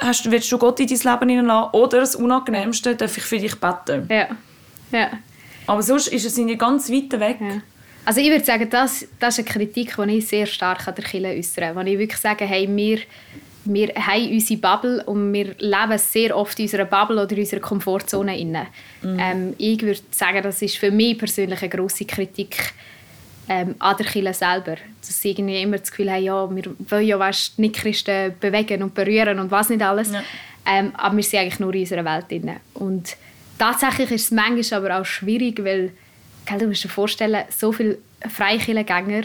[0.00, 1.70] hast, willst du Gott in dein Leben hineinlassen?
[1.72, 4.06] Oder das Unangenehmste, darf ich für dich beten?
[4.08, 4.28] Ja.
[4.92, 5.10] ja.
[5.66, 7.38] Aber sonst ist es ganz weit weg.
[7.40, 7.62] Ja.
[8.04, 11.04] Also ich würde sagen, das, das ist eine Kritik, die ich sehr stark an der
[11.04, 11.74] Kirche äußere.
[11.74, 13.00] Wo ich wirklich sage, hey, wir,
[13.64, 17.60] wir haben unsere Bubble und wir leben sehr oft in unserer Bubble oder in unserer
[17.60, 18.66] Komfortzone.
[19.02, 19.18] Mhm.
[19.18, 22.72] Ähm, ich würde sagen, das ist für mich persönlich eine grosse Kritik
[23.48, 24.76] ähm, an der Kirche selber.
[25.00, 28.82] Dass sie irgendwie immer das Gefühl haben, ja, wir wollen ja weißt, nicht Christen bewegen
[28.82, 30.12] und berühren und was nicht alles.
[30.12, 30.22] Ja.
[30.66, 32.30] Ähm, aber wir sind eigentlich nur in unserer Welt.
[32.30, 32.56] Drin.
[32.74, 33.16] Und
[33.58, 35.92] tatsächlich ist es manchmal aber auch schwierig, weil
[36.58, 39.24] du musst dir vorstellen, so viele Freikirchengänger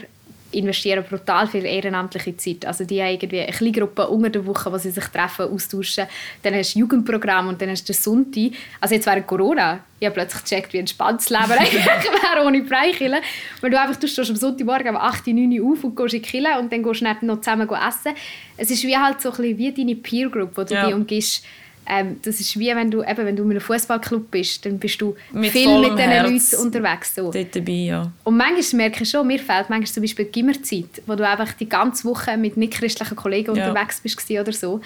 [0.56, 2.66] investieren brutal viel ehrenamtliche Zeit.
[2.66, 6.06] Also die haben irgendwie eine kleine Gruppe unter der Woche, wo sie sich treffen, austauschen.
[6.44, 8.52] Dann hast du Jugendprogramm und dann hast du den Sonntag.
[8.80, 12.66] Also jetzt während Corona, ich habe plötzlich gecheckt, wie entspannt das Leben eigentlich wäre ohne
[12.66, 13.22] Freikirche.
[13.62, 16.22] Weil du einfach, du stehst am Sonntagmorgen um 8, 9 Uhr auf und gehst in
[16.22, 18.14] die Kirche und dann gehst du noch zusammen essen.
[18.58, 20.86] Es ist wie halt so ein bisschen wie deine Peer Group, wo du ja.
[20.86, 21.46] dich umgibst
[21.88, 25.00] ähm, das ist wie wenn du, eben, wenn du in einem Fußballclub bist, dann bist
[25.02, 27.16] du mit viel mit diesen Leuten unterwegs.
[27.16, 27.32] So.
[27.32, 28.12] Dort dabei, ja.
[28.24, 31.54] Und manchmal merke ich schon, mir fehlt manchmal zum Beispiel die Gimmerzeit, wo du einfach
[31.54, 33.68] die ganze Woche mit nicht-christlichen Kollegen ja.
[33.68, 34.82] unterwegs bist oder so.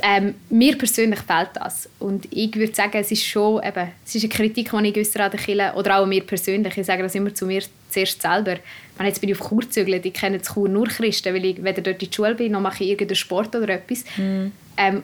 [0.00, 1.88] Ähm, mir persönlich fehlt das.
[1.98, 5.24] Und ich würde sagen, es ist schon eben, es ist eine Kritik, die ich äußere
[5.24, 6.76] an der Kirche, oder auch mir persönlich.
[6.76, 8.58] Ich sage das immer zu mir zuerst selber.
[8.96, 11.82] Wenn jetzt bin ich auf Chur gezügelt, ich kenne Chur nur Christen, weil ich weder
[11.82, 14.04] dort in die Schule bin, noch mache ich irgendeinen Sport oder etwas.
[14.16, 14.52] Mm.
[14.76, 15.02] Ähm,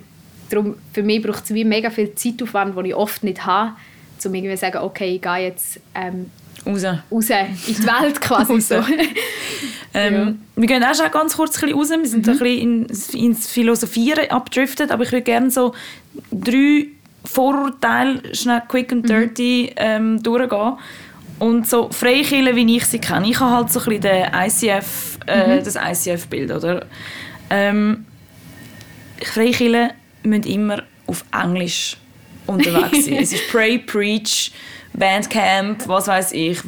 [0.50, 3.72] darum, für mich braucht es wie mega viel Zeitaufwand, den ich oft nicht habe,
[4.24, 6.30] um irgendwie zu sagen, okay, ich gehe jetzt ähm,
[6.66, 6.84] raus.
[6.84, 8.76] raus in die Welt quasi so.
[9.94, 10.34] ähm, ja.
[10.56, 12.32] Wir gehen auch schon ganz kurz ein raus, wir sind mhm.
[12.32, 15.74] ein bisschen in, ins Philosophieren abgedriftet, aber ich würde gerne so
[16.30, 16.88] drei
[17.24, 19.08] Vorurteile schnell quick and mhm.
[19.08, 19.76] dirty mhm.
[19.76, 20.74] ähm, durchgehen.
[21.38, 25.18] Und so Freikirchen, wie ich sie kenne, ich habe halt so ein bisschen den ICF,
[25.26, 25.64] äh, mhm.
[25.64, 26.86] das ICF-Bild, oder?
[27.50, 28.06] Ähm,
[29.20, 29.90] Freikirchen
[30.24, 31.96] müssen immer auf Englisch
[32.46, 33.14] unterwegs sein.
[33.14, 34.52] es ist Pray, Preach,
[34.92, 36.58] Bandcamp, was weiß ich.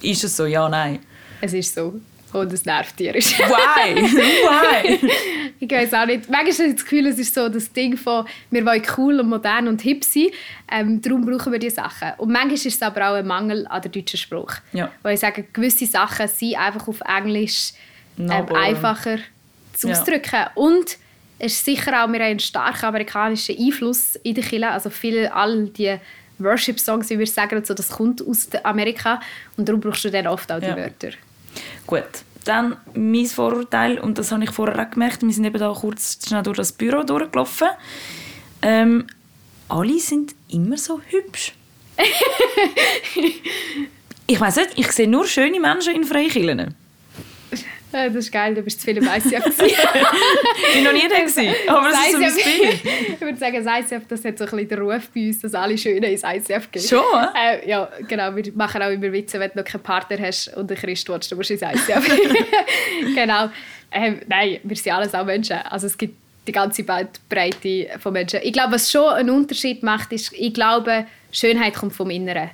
[0.00, 0.46] Ist es so?
[0.46, 0.98] Ja, nein.
[1.40, 2.00] Es ist so.
[2.32, 3.12] Und es nervt dir.
[3.12, 3.94] Why?
[4.02, 5.10] Why?
[5.60, 6.30] ich weiß auch nicht.
[6.30, 9.28] Manchmal habe ich das Gefühl, es ist so das Ding von, wir wollen cool und
[9.28, 10.28] modern und hip sein,
[10.70, 12.12] ähm, darum brauchen wir diese Sachen.
[12.16, 14.62] Und manchmal ist es aber auch ein Mangel an der deutschen Sprache.
[14.72, 14.90] Ja.
[15.02, 17.72] Weil ich sage, gewisse Sachen sind einfach auf Englisch
[18.18, 19.18] ähm, einfacher
[19.74, 20.30] zu ausdrücken.
[20.32, 20.50] Ja.
[20.54, 20.96] Und
[21.44, 24.68] es ist sicher auch, wir haben einen starken amerikanischen Einfluss in der Kirche.
[24.68, 25.96] Also viele, all die
[26.38, 29.20] Worship-Songs, wie wir sagen, so, das kommt aus Amerika.
[29.56, 30.76] Und darum brauchst du dann oft auch die ja.
[30.76, 31.10] Wörter.
[31.84, 32.04] Gut.
[32.44, 36.18] Dann mein Vorurteil, und das habe ich vorher auch gemerkt, wir sind eben da kurz
[36.24, 37.68] schnell durch das Büro durchgelaufen.
[38.62, 39.08] Ähm,
[39.68, 41.54] alle sind immer so hübsch.
[44.28, 46.76] ich weiß nicht, ich sehe nur schöne Menschen in Freikirchen.
[47.92, 49.46] Ja, das ist geil, du bist zu viel im ICF.
[49.62, 52.72] ich war noch nie da, gewesen, aber das, das ist so mein
[53.14, 55.54] Ich würde sagen, das ICF das hat so ein bisschen den Ruf bei uns, dass
[55.54, 56.82] alle Schönen ins ICF gehen.
[56.82, 57.02] Schon?
[57.34, 58.34] Äh, ja, genau.
[58.34, 61.30] Wir machen auch immer Witze, wenn du noch keinen Partner hast und einen Christ willst,
[61.30, 62.10] dann musst du ins ICF.
[63.14, 63.50] genau.
[63.90, 65.56] Ähm, nein, wir sind alles auch Menschen.
[65.56, 68.40] Also es gibt die ganze Breite von Menschen.
[68.42, 72.50] Ich glaube, was schon einen Unterschied macht, ist, ich glaube, Schönheit kommt vom Inneren.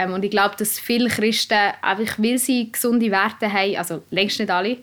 [0.00, 4.38] Ähm, und ich glaube, dass viele Christen, einfach weil sie gesunde Werte haben, also längst
[4.38, 4.78] nicht alle,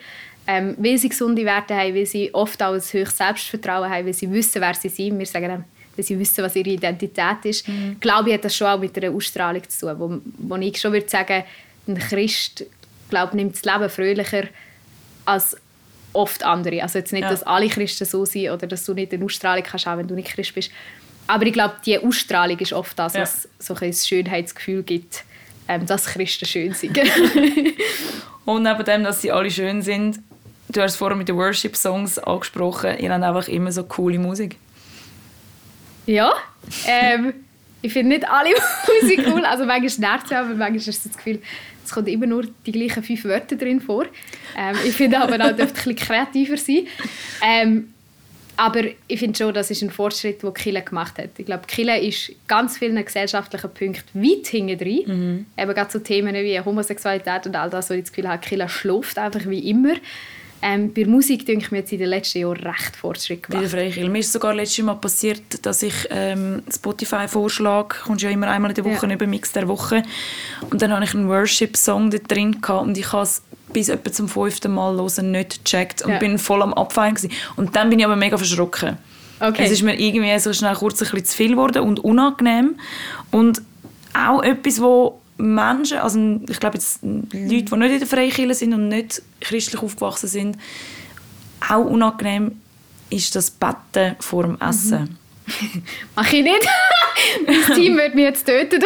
[0.45, 4.13] ähm, weil sie gesunde Werte haben, weil sie oft auch ein höchstes Selbstvertrauen haben, weil
[4.13, 5.17] sie wissen, wer sie sind.
[5.17, 7.67] Wir sagen dann, weil sie wissen, was ihre Identität ist.
[7.67, 7.97] Mhm.
[7.99, 10.93] Glaube ich, hat das schon auch mit einer Ausstrahlung zu tun, wo, wo ich schon
[10.93, 11.43] würde sagen,
[11.87, 12.65] ein Christ
[13.09, 14.43] glaube, nimmt das Leben fröhlicher
[15.25, 15.57] als
[16.13, 16.83] oft andere.
[16.83, 17.29] Also jetzt nicht, ja.
[17.29, 20.13] dass alle Christen so sind oder dass du nicht eine Ausstrahlung kannst, auch wenn du
[20.13, 20.71] nicht Christ bist.
[21.27, 23.49] Aber ich glaube, die Ausstrahlung ist oft das, was ja.
[23.59, 25.23] so ein Schönheitsgefühl gibt,
[25.67, 26.97] ähm, dass Christen schön sind.
[28.45, 30.19] Und neben dem, dass sie alle schön sind,
[30.69, 34.55] du hast es vorhin mit den Worship-Songs angesprochen, ihr habt einfach immer so coole Musik.
[36.05, 36.31] Ja,
[36.85, 37.33] ähm,
[37.81, 38.51] ich finde nicht alle
[39.01, 39.43] Musik cool.
[39.45, 41.41] Also manchmal nervt es aber manchmal ist das Gefühl,
[41.83, 44.05] es kommen immer nur die gleichen fünf Wörter drin vor.
[44.57, 46.87] Ähm, ich finde aber auch, dürfte ein bisschen kreativer sein.
[47.41, 47.93] Ähm,
[48.57, 51.29] aber ich finde schon, das ist ein Fortschritt, den Kille gemacht hat.
[51.37, 55.03] Ich glaube, Kille ist ganz vielen gesellschaftlichen Punkten weit hinten drin.
[55.05, 55.45] Mhm.
[55.55, 58.67] Eben gerade so Themen wie Homosexualität und all das, wo ich das Gefühl habe, Kille
[58.67, 59.93] schläft einfach wie immer.
[60.61, 63.71] Ähm, bei Musik denke ich mir jetzt in den letzten Jahren recht Fortschritt gemacht.
[63.71, 68.29] Bei der Mir ist sogar letztes Mal passiert, dass ich ähm, Spotify vorschlage, kommt ja
[68.29, 69.13] immer einmal in der Woche ja.
[69.13, 70.03] über Mix der Woche
[70.71, 74.11] und dann habe ich einen Worship-Song da drin gehabt und ich habe es bis etwa
[74.11, 76.19] zum fünften Mal hören nicht gecheckt und ja.
[76.19, 77.31] bin voll am Abfeiern gewesen.
[77.55, 78.97] und dann bin ich aber mega verschrocken.
[79.39, 79.63] Okay.
[79.63, 82.79] Es ist mir irgendwie so schnell kurz ein bisschen zu viel geworden und unangenehm
[83.29, 83.61] und
[84.13, 88.73] auch etwas, wo Menschen, also ich glaube jetzt Leute, die nicht in der Freikirche sind
[88.73, 90.57] und nicht christlich aufgewachsen sind,
[91.67, 92.59] auch unangenehm
[93.09, 95.17] ist das Betten vor dem Essen.
[95.45, 95.83] Mhm.
[96.15, 96.67] Mach ich nicht.
[97.47, 98.83] mein Team wird mich jetzt töten.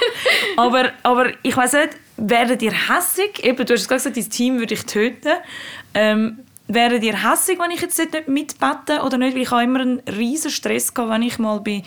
[0.56, 3.44] aber, aber ich weiß nicht, werdet ihr hässig?
[3.44, 5.32] Eben, du hast gesagt, dein Team würde ich töten.
[5.94, 9.34] Ähm, werdet ihr hässig, wenn ich jetzt nicht mitbette oder nicht?
[9.34, 11.82] Weil ich habe immer einen riesen Stress gehabt, wenn ich mal bei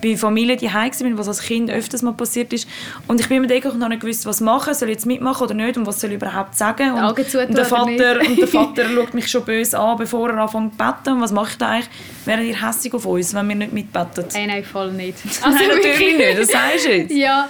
[0.00, 2.68] bei Familien die heim bin, was als Kind öfters mal passiert ist.
[3.06, 5.76] Und ich bin mir habe nicht gewusst, was machen, soll ich jetzt mitmachen oder nicht
[5.76, 6.92] und was soll ich überhaupt sagen.
[6.92, 10.72] Und, und der Vater und der Vater schaut mich schon böse an, bevor er anfängt
[10.72, 11.16] zu beten.
[11.16, 11.90] Und was mache ich da eigentlich?
[12.24, 14.24] Wären ihr hässlich auf uns, wenn wir nicht mitbeten?
[14.34, 15.18] Nein, nein, voll nicht.
[15.42, 17.12] Also nein, natürlich nicht, das sagst du jetzt.
[17.12, 17.48] Ja,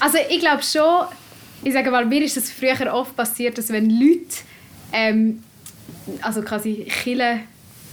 [0.00, 1.06] also ich glaube schon,
[1.64, 4.36] ich sage mal, mir ist es früher oft passiert, dass wenn Leute,
[4.92, 5.42] ähm,
[6.22, 7.40] also quasi Chile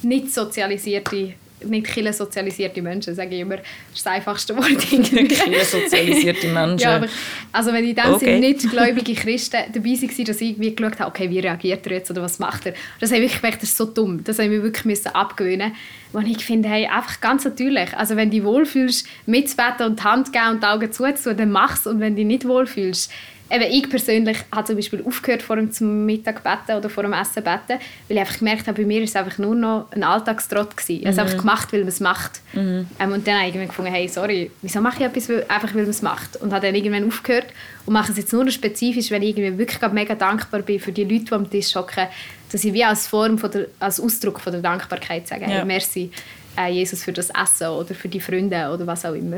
[0.01, 3.57] nicht sozialisierte nicht viele sozialisierte Menschen, sage ich immer.
[3.57, 4.81] Das ist das einfachste Wort.
[4.81, 6.79] Viele sozialisierte Menschen.
[6.79, 7.07] ja, aber,
[7.51, 8.25] also wenn in dem okay.
[8.25, 11.93] Sinne nicht gläubige Christen dabei waren, dass ich irgendwie geschaut habe, okay, wie reagiert er
[11.93, 12.73] jetzt oder was macht er.
[12.99, 14.23] Das habe ich wirklich gemerkt, das ist so dumm.
[14.23, 15.73] Das habe ich mir wirklich müssen abgewöhnen
[16.13, 17.95] Und ich finde, hey, einfach ganz natürlich.
[17.95, 21.51] Also wenn du dich wohlfühlst, mitzubeten und die Hand geben und die Augen zuzutun, dann
[21.51, 21.87] mach es.
[21.87, 23.11] Und wenn du dich nicht wohlfühlst,
[23.51, 27.13] eben ich persönlich habe zum Beispiel aufgehört vor dem zum Mittag beten oder vor dem
[27.13, 30.03] Essen beten, weil ich einfach gemerkt habe, bei mir ist es einfach nur noch ein
[30.03, 30.99] Alltagstrott gewesen.
[30.99, 31.41] Ich habe es einfach mhm.
[31.41, 32.41] gemacht, weil man es macht.
[32.53, 32.87] Mhm.
[32.99, 35.91] Ähm, und dann habe ich gefunden, hey, sorry, wieso mache ich etwas, einfach weil man
[35.91, 36.37] es macht?
[36.37, 37.47] Und habe dann irgendwann aufgehört
[37.85, 40.91] und mache es jetzt nur noch spezifisch, wenn ich irgendwie wirklich mega dankbar bin für
[40.91, 42.07] die Leute, die am Tisch hocken,
[42.51, 46.09] dass ich wie als Form, von der, als Ausdruck von der Dankbarkeit sage, hey, merci,
[46.57, 49.37] äh, Jesus für das Essen oder für die Freunde oder was auch immer.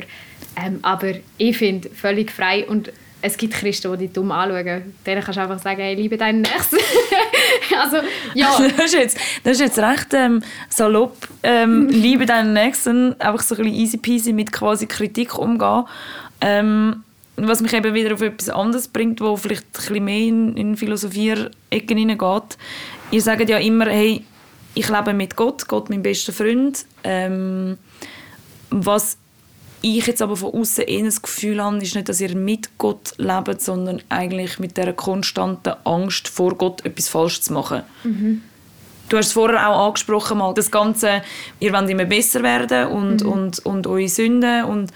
[0.55, 4.93] Ähm, aber ich finde, völlig frei und es gibt Christen, die dich dumm anschauen.
[5.05, 6.77] Denen kannst du einfach sagen, hey, liebe deinen Nächsten.
[7.79, 7.97] also,
[8.33, 8.57] ja.
[8.77, 11.27] Das ist jetzt, das ist jetzt recht ähm, salopp.
[11.43, 13.19] Ähm, liebe deinen Nächsten.
[13.19, 15.85] Einfach so ein bisschen easy peasy mit quasi Kritik umgehen.
[16.41, 17.03] Ähm,
[17.37, 20.77] was mich eben wieder auf etwas anderes bringt, wo vielleicht ein bisschen mehr in, in
[20.77, 22.57] Philosophier-Ecken hineingeht.
[23.11, 24.23] Ihr sagt ja immer, hey,
[24.73, 26.85] ich lebe mit Gott, Gott mein bester Freund.
[27.03, 27.77] Ähm,
[28.69, 29.17] was
[29.81, 33.13] ich jetzt aber von außen eher das Gefühl habe, ist nicht, dass ihr mit Gott
[33.17, 37.83] lebt, sondern eigentlich mit der konstanten Angst vor Gott etwas falsch zu machen.
[38.03, 38.41] Mhm.
[39.09, 41.21] Du hast es vorher auch angesprochen, mal das Ganze,
[41.59, 43.31] ihr wollt immer besser werden und, mhm.
[43.31, 44.91] und, und eure Sünden und,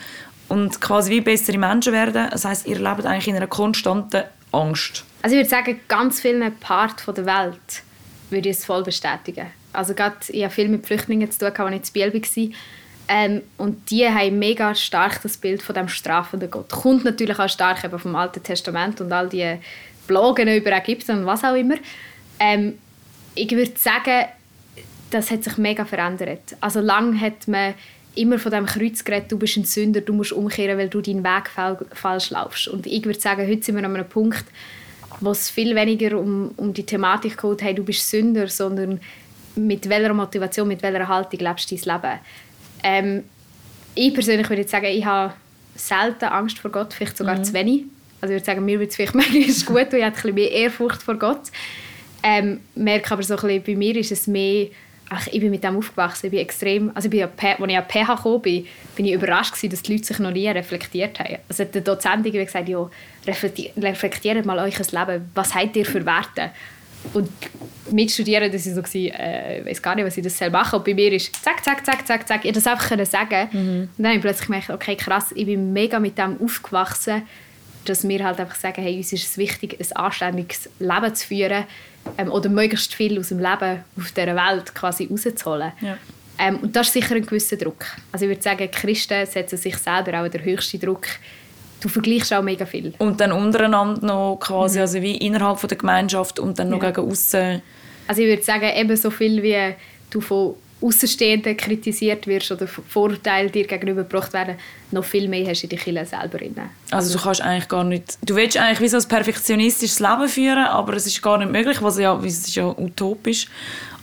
[0.49, 2.27] und quasi wie bessere Menschen werden.
[2.29, 5.05] Das heißt, ihr lebt eigentlich in einer konstanten Angst.
[5.21, 7.83] Also ich würde sagen, ganz vielen Parts der Welt
[8.29, 9.47] würde ich es voll bestätigen.
[9.71, 12.51] Also gerade, ich habe viel mit Flüchtlingen zu tun, als ich in Biel war
[13.13, 16.69] ähm, und die haben mega stark das Bild von dem strafenden Gott.
[16.69, 19.57] Kommt natürlich auch stark eben vom Alten Testament und all die
[20.07, 21.75] Bloggen über Ägypten und was auch immer.
[22.39, 22.77] Ähm,
[23.35, 24.27] ich würde sagen,
[25.09, 26.55] das hat sich mega verändert.
[26.61, 27.73] Also lang hat man
[28.15, 31.25] immer von dem Kreuz geredet, du bist ein Sünder, du musst umkehren, weil du deinen
[31.25, 31.49] Weg
[31.93, 32.69] falsch laufst.
[32.69, 34.45] Und ich würde sagen, heute sind wir an einem Punkt,
[35.19, 39.01] wo es viel weniger um, um die Thematik geht, hey, du bist Sünder, sondern
[39.57, 42.19] mit welcher Motivation, mit welcher Haltung lebst du dein Leben.
[42.83, 43.23] Ähm,
[43.95, 45.33] ich persönlich würde jetzt sagen, ich habe
[45.75, 47.43] selten Angst vor Gott, vielleicht sogar mhm.
[47.43, 47.83] zu wenig.
[48.21, 50.35] Also ich würde sagen, mir würde es vielleicht manchmal gut und ich habe ein bisschen
[50.35, 51.41] mehr Ehrfurcht vor Gott.
[52.23, 54.67] Ähm, merke aber so ein bisschen, bei mir ist es mehr,
[55.09, 57.85] ach, ich bin mit dem aufgewachsen, ich bin extrem, also ich bin, als ich an
[57.87, 61.37] PH gekommen bin, bin ich überrascht gewesen, dass die Leute sich noch nie reflektiert haben.
[61.49, 62.89] Also der Dozent hat gesagt, ja,
[63.27, 66.51] reflektiert mal euch Leben, was habt ihr für Werte?
[67.13, 67.29] Und
[67.91, 70.77] mitstudieren, das war so, äh, ich weiß gar nicht, was ich das selber mache.
[70.77, 72.45] Und bei mir ist zack, zack, zack, zack, zack.
[72.45, 73.49] Ich das einfach können sagen.
[73.51, 73.81] Mhm.
[73.81, 77.23] Und dann habe ich plötzlich gemerkt, okay, krass, ich bin mega mit dem aufgewachsen,
[77.85, 81.65] dass wir halt einfach sagen, hey, uns ist es wichtig, ein anständiges Leben zu führen
[82.17, 85.71] ähm, oder möglichst viel aus dem Leben auf dieser Welt quasi rauszuholen.
[85.81, 85.97] Ja.
[86.37, 87.85] Ähm, und das ist sicher ein gewisser Druck.
[88.11, 91.05] Also ich würde sagen, Christen setzen sich selber auch den höchsten Druck.
[91.81, 92.93] Du vergleichst auch mega viel.
[92.99, 94.81] Und dann untereinander noch quasi, mhm.
[94.81, 96.91] also wie innerhalb von der Gemeinschaft und dann noch ja.
[96.91, 97.61] gegen außen.
[98.07, 99.75] Also ich würde sagen, eben so viel wie
[100.09, 104.55] du von Außenstehenden kritisiert wirst oder Vorurteile dir gegenübergebracht werden,
[104.91, 106.55] noch viel mehr hast du in die Kirche selber drin.
[106.89, 110.65] Also du kannst eigentlich gar nicht, du willst eigentlich wie so ein perfektionistisches Leben führen,
[110.65, 113.47] aber es ist gar nicht möglich, was ja, es ist ja utopisch.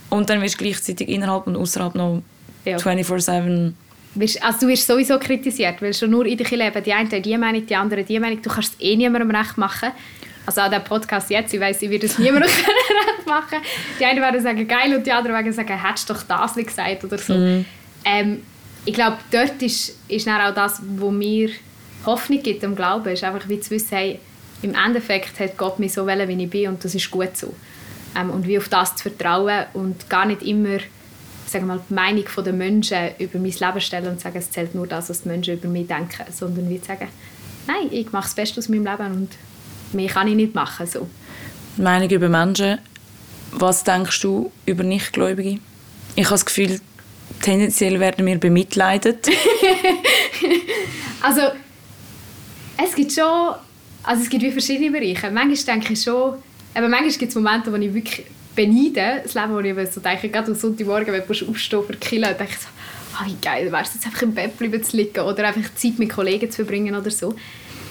[0.08, 2.22] Und dann wirst du gleichzeitig innerhalb und außerhalb noch
[2.64, 2.76] ja.
[2.76, 3.72] 24-7
[4.42, 7.66] also du wirst sowieso kritisiert, weil schon nur in der Kirche die einen die Meinung,
[7.66, 8.42] die anderen die Meinung.
[8.42, 9.90] Du kannst es eh niemandem recht machen.
[10.46, 13.58] Also auch der Podcast jetzt, ich weiß, ich würde es niemandem recht machen.
[14.00, 16.68] Die einen werden sagen, geil, und die anderen werden sagen, hättest du doch das nicht
[16.68, 17.34] gesagt oder so.
[17.34, 17.64] Mhm.
[18.04, 18.42] Ähm,
[18.84, 21.50] ich glaube, dort ist, ist dann auch das, wo mir
[22.06, 24.18] Hoffnung gibt am Glauben, ist einfach wie zu wissen, hey,
[24.62, 27.54] im Endeffekt hat Gott mich so wollen, wie ich bin und das ist gut so.
[28.18, 30.78] Ähm, und wie auf das zu vertrauen und gar nicht immer
[31.48, 34.74] sagen wir mal, die Meinung der Menschen über mein Leben stellen und sagen, es zählt
[34.74, 37.08] nur das, was die Menschen über mich denken, sondern wie sagen,
[37.66, 39.30] nein, ich mache das Beste aus meinem Leben und
[39.92, 40.86] mehr kann ich nicht machen.
[40.86, 41.08] So.
[41.76, 42.78] Meinung über Menschen,
[43.52, 45.58] was denkst du über Nichtgläubige?
[46.16, 46.80] Ich habe das Gefühl,
[47.40, 49.28] tendenziell werden wir bemitleidet.
[51.22, 51.42] also,
[52.82, 53.54] es gibt schon,
[54.02, 55.30] also es gibt wie verschiedene Bereiche.
[55.30, 56.34] Manchmal denke ich schon,
[56.74, 58.26] aber manchmal gibt es Momente, wo ich wirklich
[58.58, 62.20] beneide, das Leben, wo ich so denke, gerade am Sonntagmorgen, wenn du aufstehen für die
[62.20, 62.66] denke ich so,
[63.14, 66.10] oh, wie geil, wärst jetzt einfach im Bett bleiben zu liegen oder einfach Zeit mit
[66.10, 67.36] Kollegen zu verbringen oder so.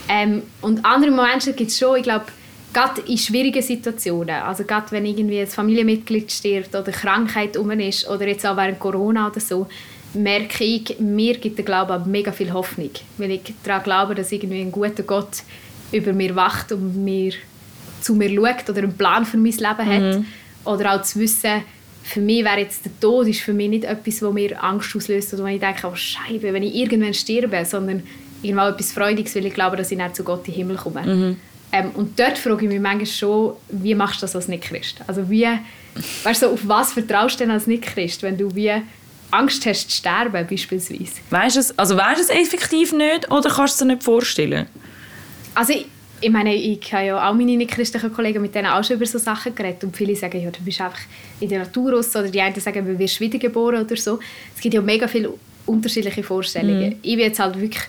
[0.09, 2.25] Ähm, und andere Momente gibt es schon, ich glaube,
[2.73, 8.07] gerade in schwierigen Situationen, also gerade wenn irgendwie ein Familienmitglied stirbt oder Krankheit um ist
[8.09, 9.67] oder jetzt auch während Corona oder so,
[10.13, 14.59] merke ich, mir gibt der Glaube mega viel Hoffnung, weil ich daran glaube, dass irgendwie
[14.59, 15.43] ein guter Gott
[15.93, 17.31] über mir wacht und mir
[18.01, 20.17] zu mir schaut oder einen Plan für mein Leben hat.
[20.17, 20.25] Mhm.
[20.67, 21.63] Oder auch zu wissen,
[22.03, 25.33] für mich wäre jetzt der Tod ist für mich nicht etwas, das mir Angst auslöst
[25.33, 28.03] oder wo ich denke, oh Scheibe, wenn ich irgendwann sterbe, sondern
[28.41, 31.01] irgendwann etwas Freudiges, weil ich glaube, dass ich nicht zu Gott in den Himmel komme.
[31.01, 31.37] Mhm.
[31.71, 35.01] Ähm, und dort frage ich mich manchmal schon, wie machst du das als Nicht-Christ?
[35.05, 35.47] Also wie,
[36.23, 38.71] weißt du, auf was vertraust du denn als Nicht-Christ, wenn du wie
[39.31, 41.11] Angst hast zu sterben beispielsweise?
[41.29, 44.03] Weißt du es, also weißt du es effektiv nicht oder kannst du es dir nicht
[44.03, 44.67] vorstellen?
[45.55, 45.87] Also ich,
[46.19, 49.17] ich meine, ich habe ja auch meine nicht-christlichen Kollegen mit denen auch schon über so
[49.19, 50.99] Sachen geredet und viele sagen, ja, du bist einfach
[51.39, 54.19] in der Natur raus oder die einen sagen, du wirst wiedergeboren oder so.
[54.55, 55.33] Es gibt ja mega viele
[55.65, 56.89] unterschiedliche Vorstellungen.
[56.89, 56.99] Mhm.
[57.01, 57.83] Ich bin jetzt halt wirklich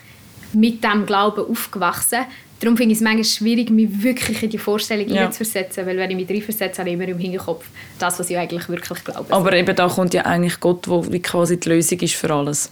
[0.52, 2.24] mit diesem Glauben aufgewachsen.
[2.60, 5.30] Darum finde ich es manchmal schwierig, mich wirklich in die Vorstellung ja.
[5.30, 7.64] zu versetzen, weil wenn ich mich reinversetze, habe ich immer im Hinterkopf
[7.98, 9.32] das, was ich eigentlich wirklich glaube.
[9.32, 12.70] Aber eben da kommt ja eigentlich Gott, der quasi die Lösung ist für alles.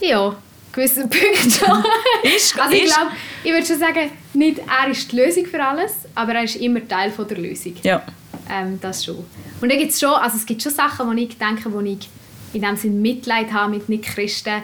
[0.00, 0.36] Ja,
[0.74, 1.84] gewissen Punkten schon.
[2.22, 3.10] ist, also ich glaube,
[3.42, 6.86] ich würde schon sagen, nicht er ist die Lösung für alles, aber er ist immer
[6.86, 7.74] Teil von der Lösung.
[7.82, 8.02] Ja.
[8.50, 9.24] Ähm, das schon.
[9.60, 12.08] Und dann gibt's schon, also es gibt schon Sachen, wo ich denke, wo ich
[12.52, 14.62] in dem Sinne Mitleid habe mit Nicht-Christen.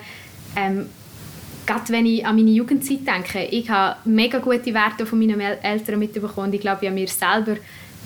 [0.57, 0.87] Ähm,
[1.67, 5.99] gerade wenn ich an meine Jugendzeit denke, ich habe mega gute Werte von meinen Eltern
[5.99, 6.53] mitbekommen.
[6.53, 7.57] Ich glaube, ich habe mir selber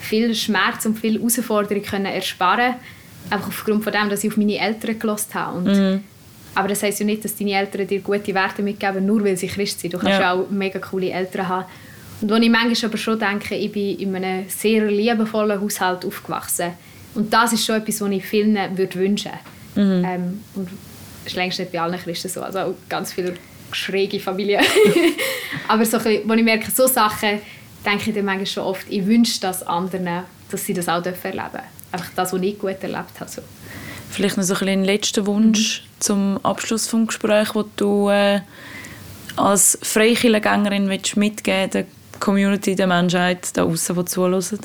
[0.01, 2.75] viel Schmerz und viel Herausforderung können ersparen
[3.31, 5.59] einfach aufgrund von dem, dass ich auf meine Eltern gelost habe.
[5.59, 6.05] Und mhm.
[6.55, 9.49] Aber das heisst ja nicht, dass deine Eltern dir gute Werte mitgeben, nur weil sie
[9.49, 9.95] Christ sind.
[9.95, 10.33] Du kannst ja.
[10.33, 11.65] auch mega coole Eltern haben.
[12.21, 16.73] Und wo ich manchmal aber schon denke, ich bin in einem sehr liebevollen Haushalt aufgewachsen.
[17.15, 19.33] Und das ist schon etwas, was ich vielen würde wünschen
[19.75, 19.99] würde.
[19.99, 20.05] Mhm.
[20.05, 20.69] Ähm, und
[21.25, 22.43] das ist längst nicht bei allen Christen so.
[22.43, 23.35] Also auch ganz viele
[23.73, 24.65] schräge Familien.
[25.69, 27.41] aber so ein wo ich merke, so Sachen
[27.85, 31.21] denke ich dann manchmal schon oft, ich wünsche das anderen, dass sie das auch erleben
[31.25, 31.61] dürfen.
[31.93, 33.31] Einfach das, was ich gut erlebt habe.
[33.31, 33.43] So.
[34.11, 36.01] Vielleicht noch so ein, ein letzter Wunsch mhm.
[36.01, 38.41] zum Abschluss des Gesprächs, wo du äh,
[39.37, 41.87] als Freikirchengängerin mitgeben der
[42.21, 44.61] Community, der Menschheit da draußen, die zuhören?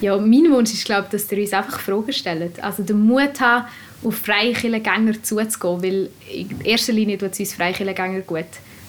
[0.00, 2.62] Ja, mein Wunsch ist, glaube dass ihr uns einfach Fragen stellt.
[2.62, 3.66] Also den Mut haben,
[4.04, 8.44] auf Freikirchengänger zuzugehen, weil in erster Linie tut es uns Freikirchengänger gut.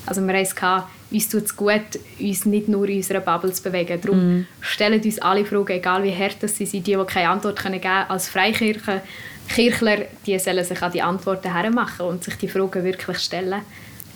[0.06, 3.52] Also wir haben es gehabt, uns tut es gut, uns nicht nur in unserer Bubble
[3.52, 4.00] zu bewegen.
[4.02, 4.48] Darum mm.
[4.62, 8.06] stellen uns alle Fragen, egal wie hart sie sind, die, die keine Antwort geben können.
[8.10, 9.02] Als Freikirche
[9.50, 13.62] Kirchler die sollen sich an die Antworten hermachen und sich die Fragen wirklich stellen.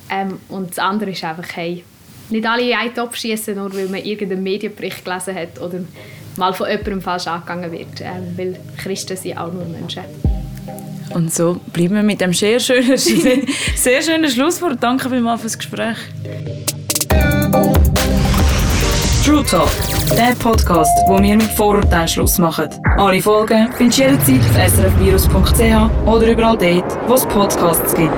[0.09, 1.83] Ähm, und das andere ist einfach, hey,
[2.29, 5.79] nicht alle in einen Topf schießen, nur weil man irgendeinen Medienbericht gelesen hat oder
[6.37, 8.01] mal von jemandem falsch angegangen wird.
[8.01, 10.03] Ähm, weil Christen sind auch nur Menschen.
[11.13, 12.97] Und so bleiben wir mit dem sehr schönen,
[13.75, 14.81] sehr schönen Schlusswort.
[14.81, 15.97] Danke vielmals fürs Gespräch.
[19.23, 19.69] True Talk,
[20.17, 22.69] der Podcast, wo wir mit Vorurteilen Schluss machen.
[22.97, 28.11] Alle Folgen findest du jederzeit auf srfvirus.ch oder überall dort, wo es Podcasts gibt.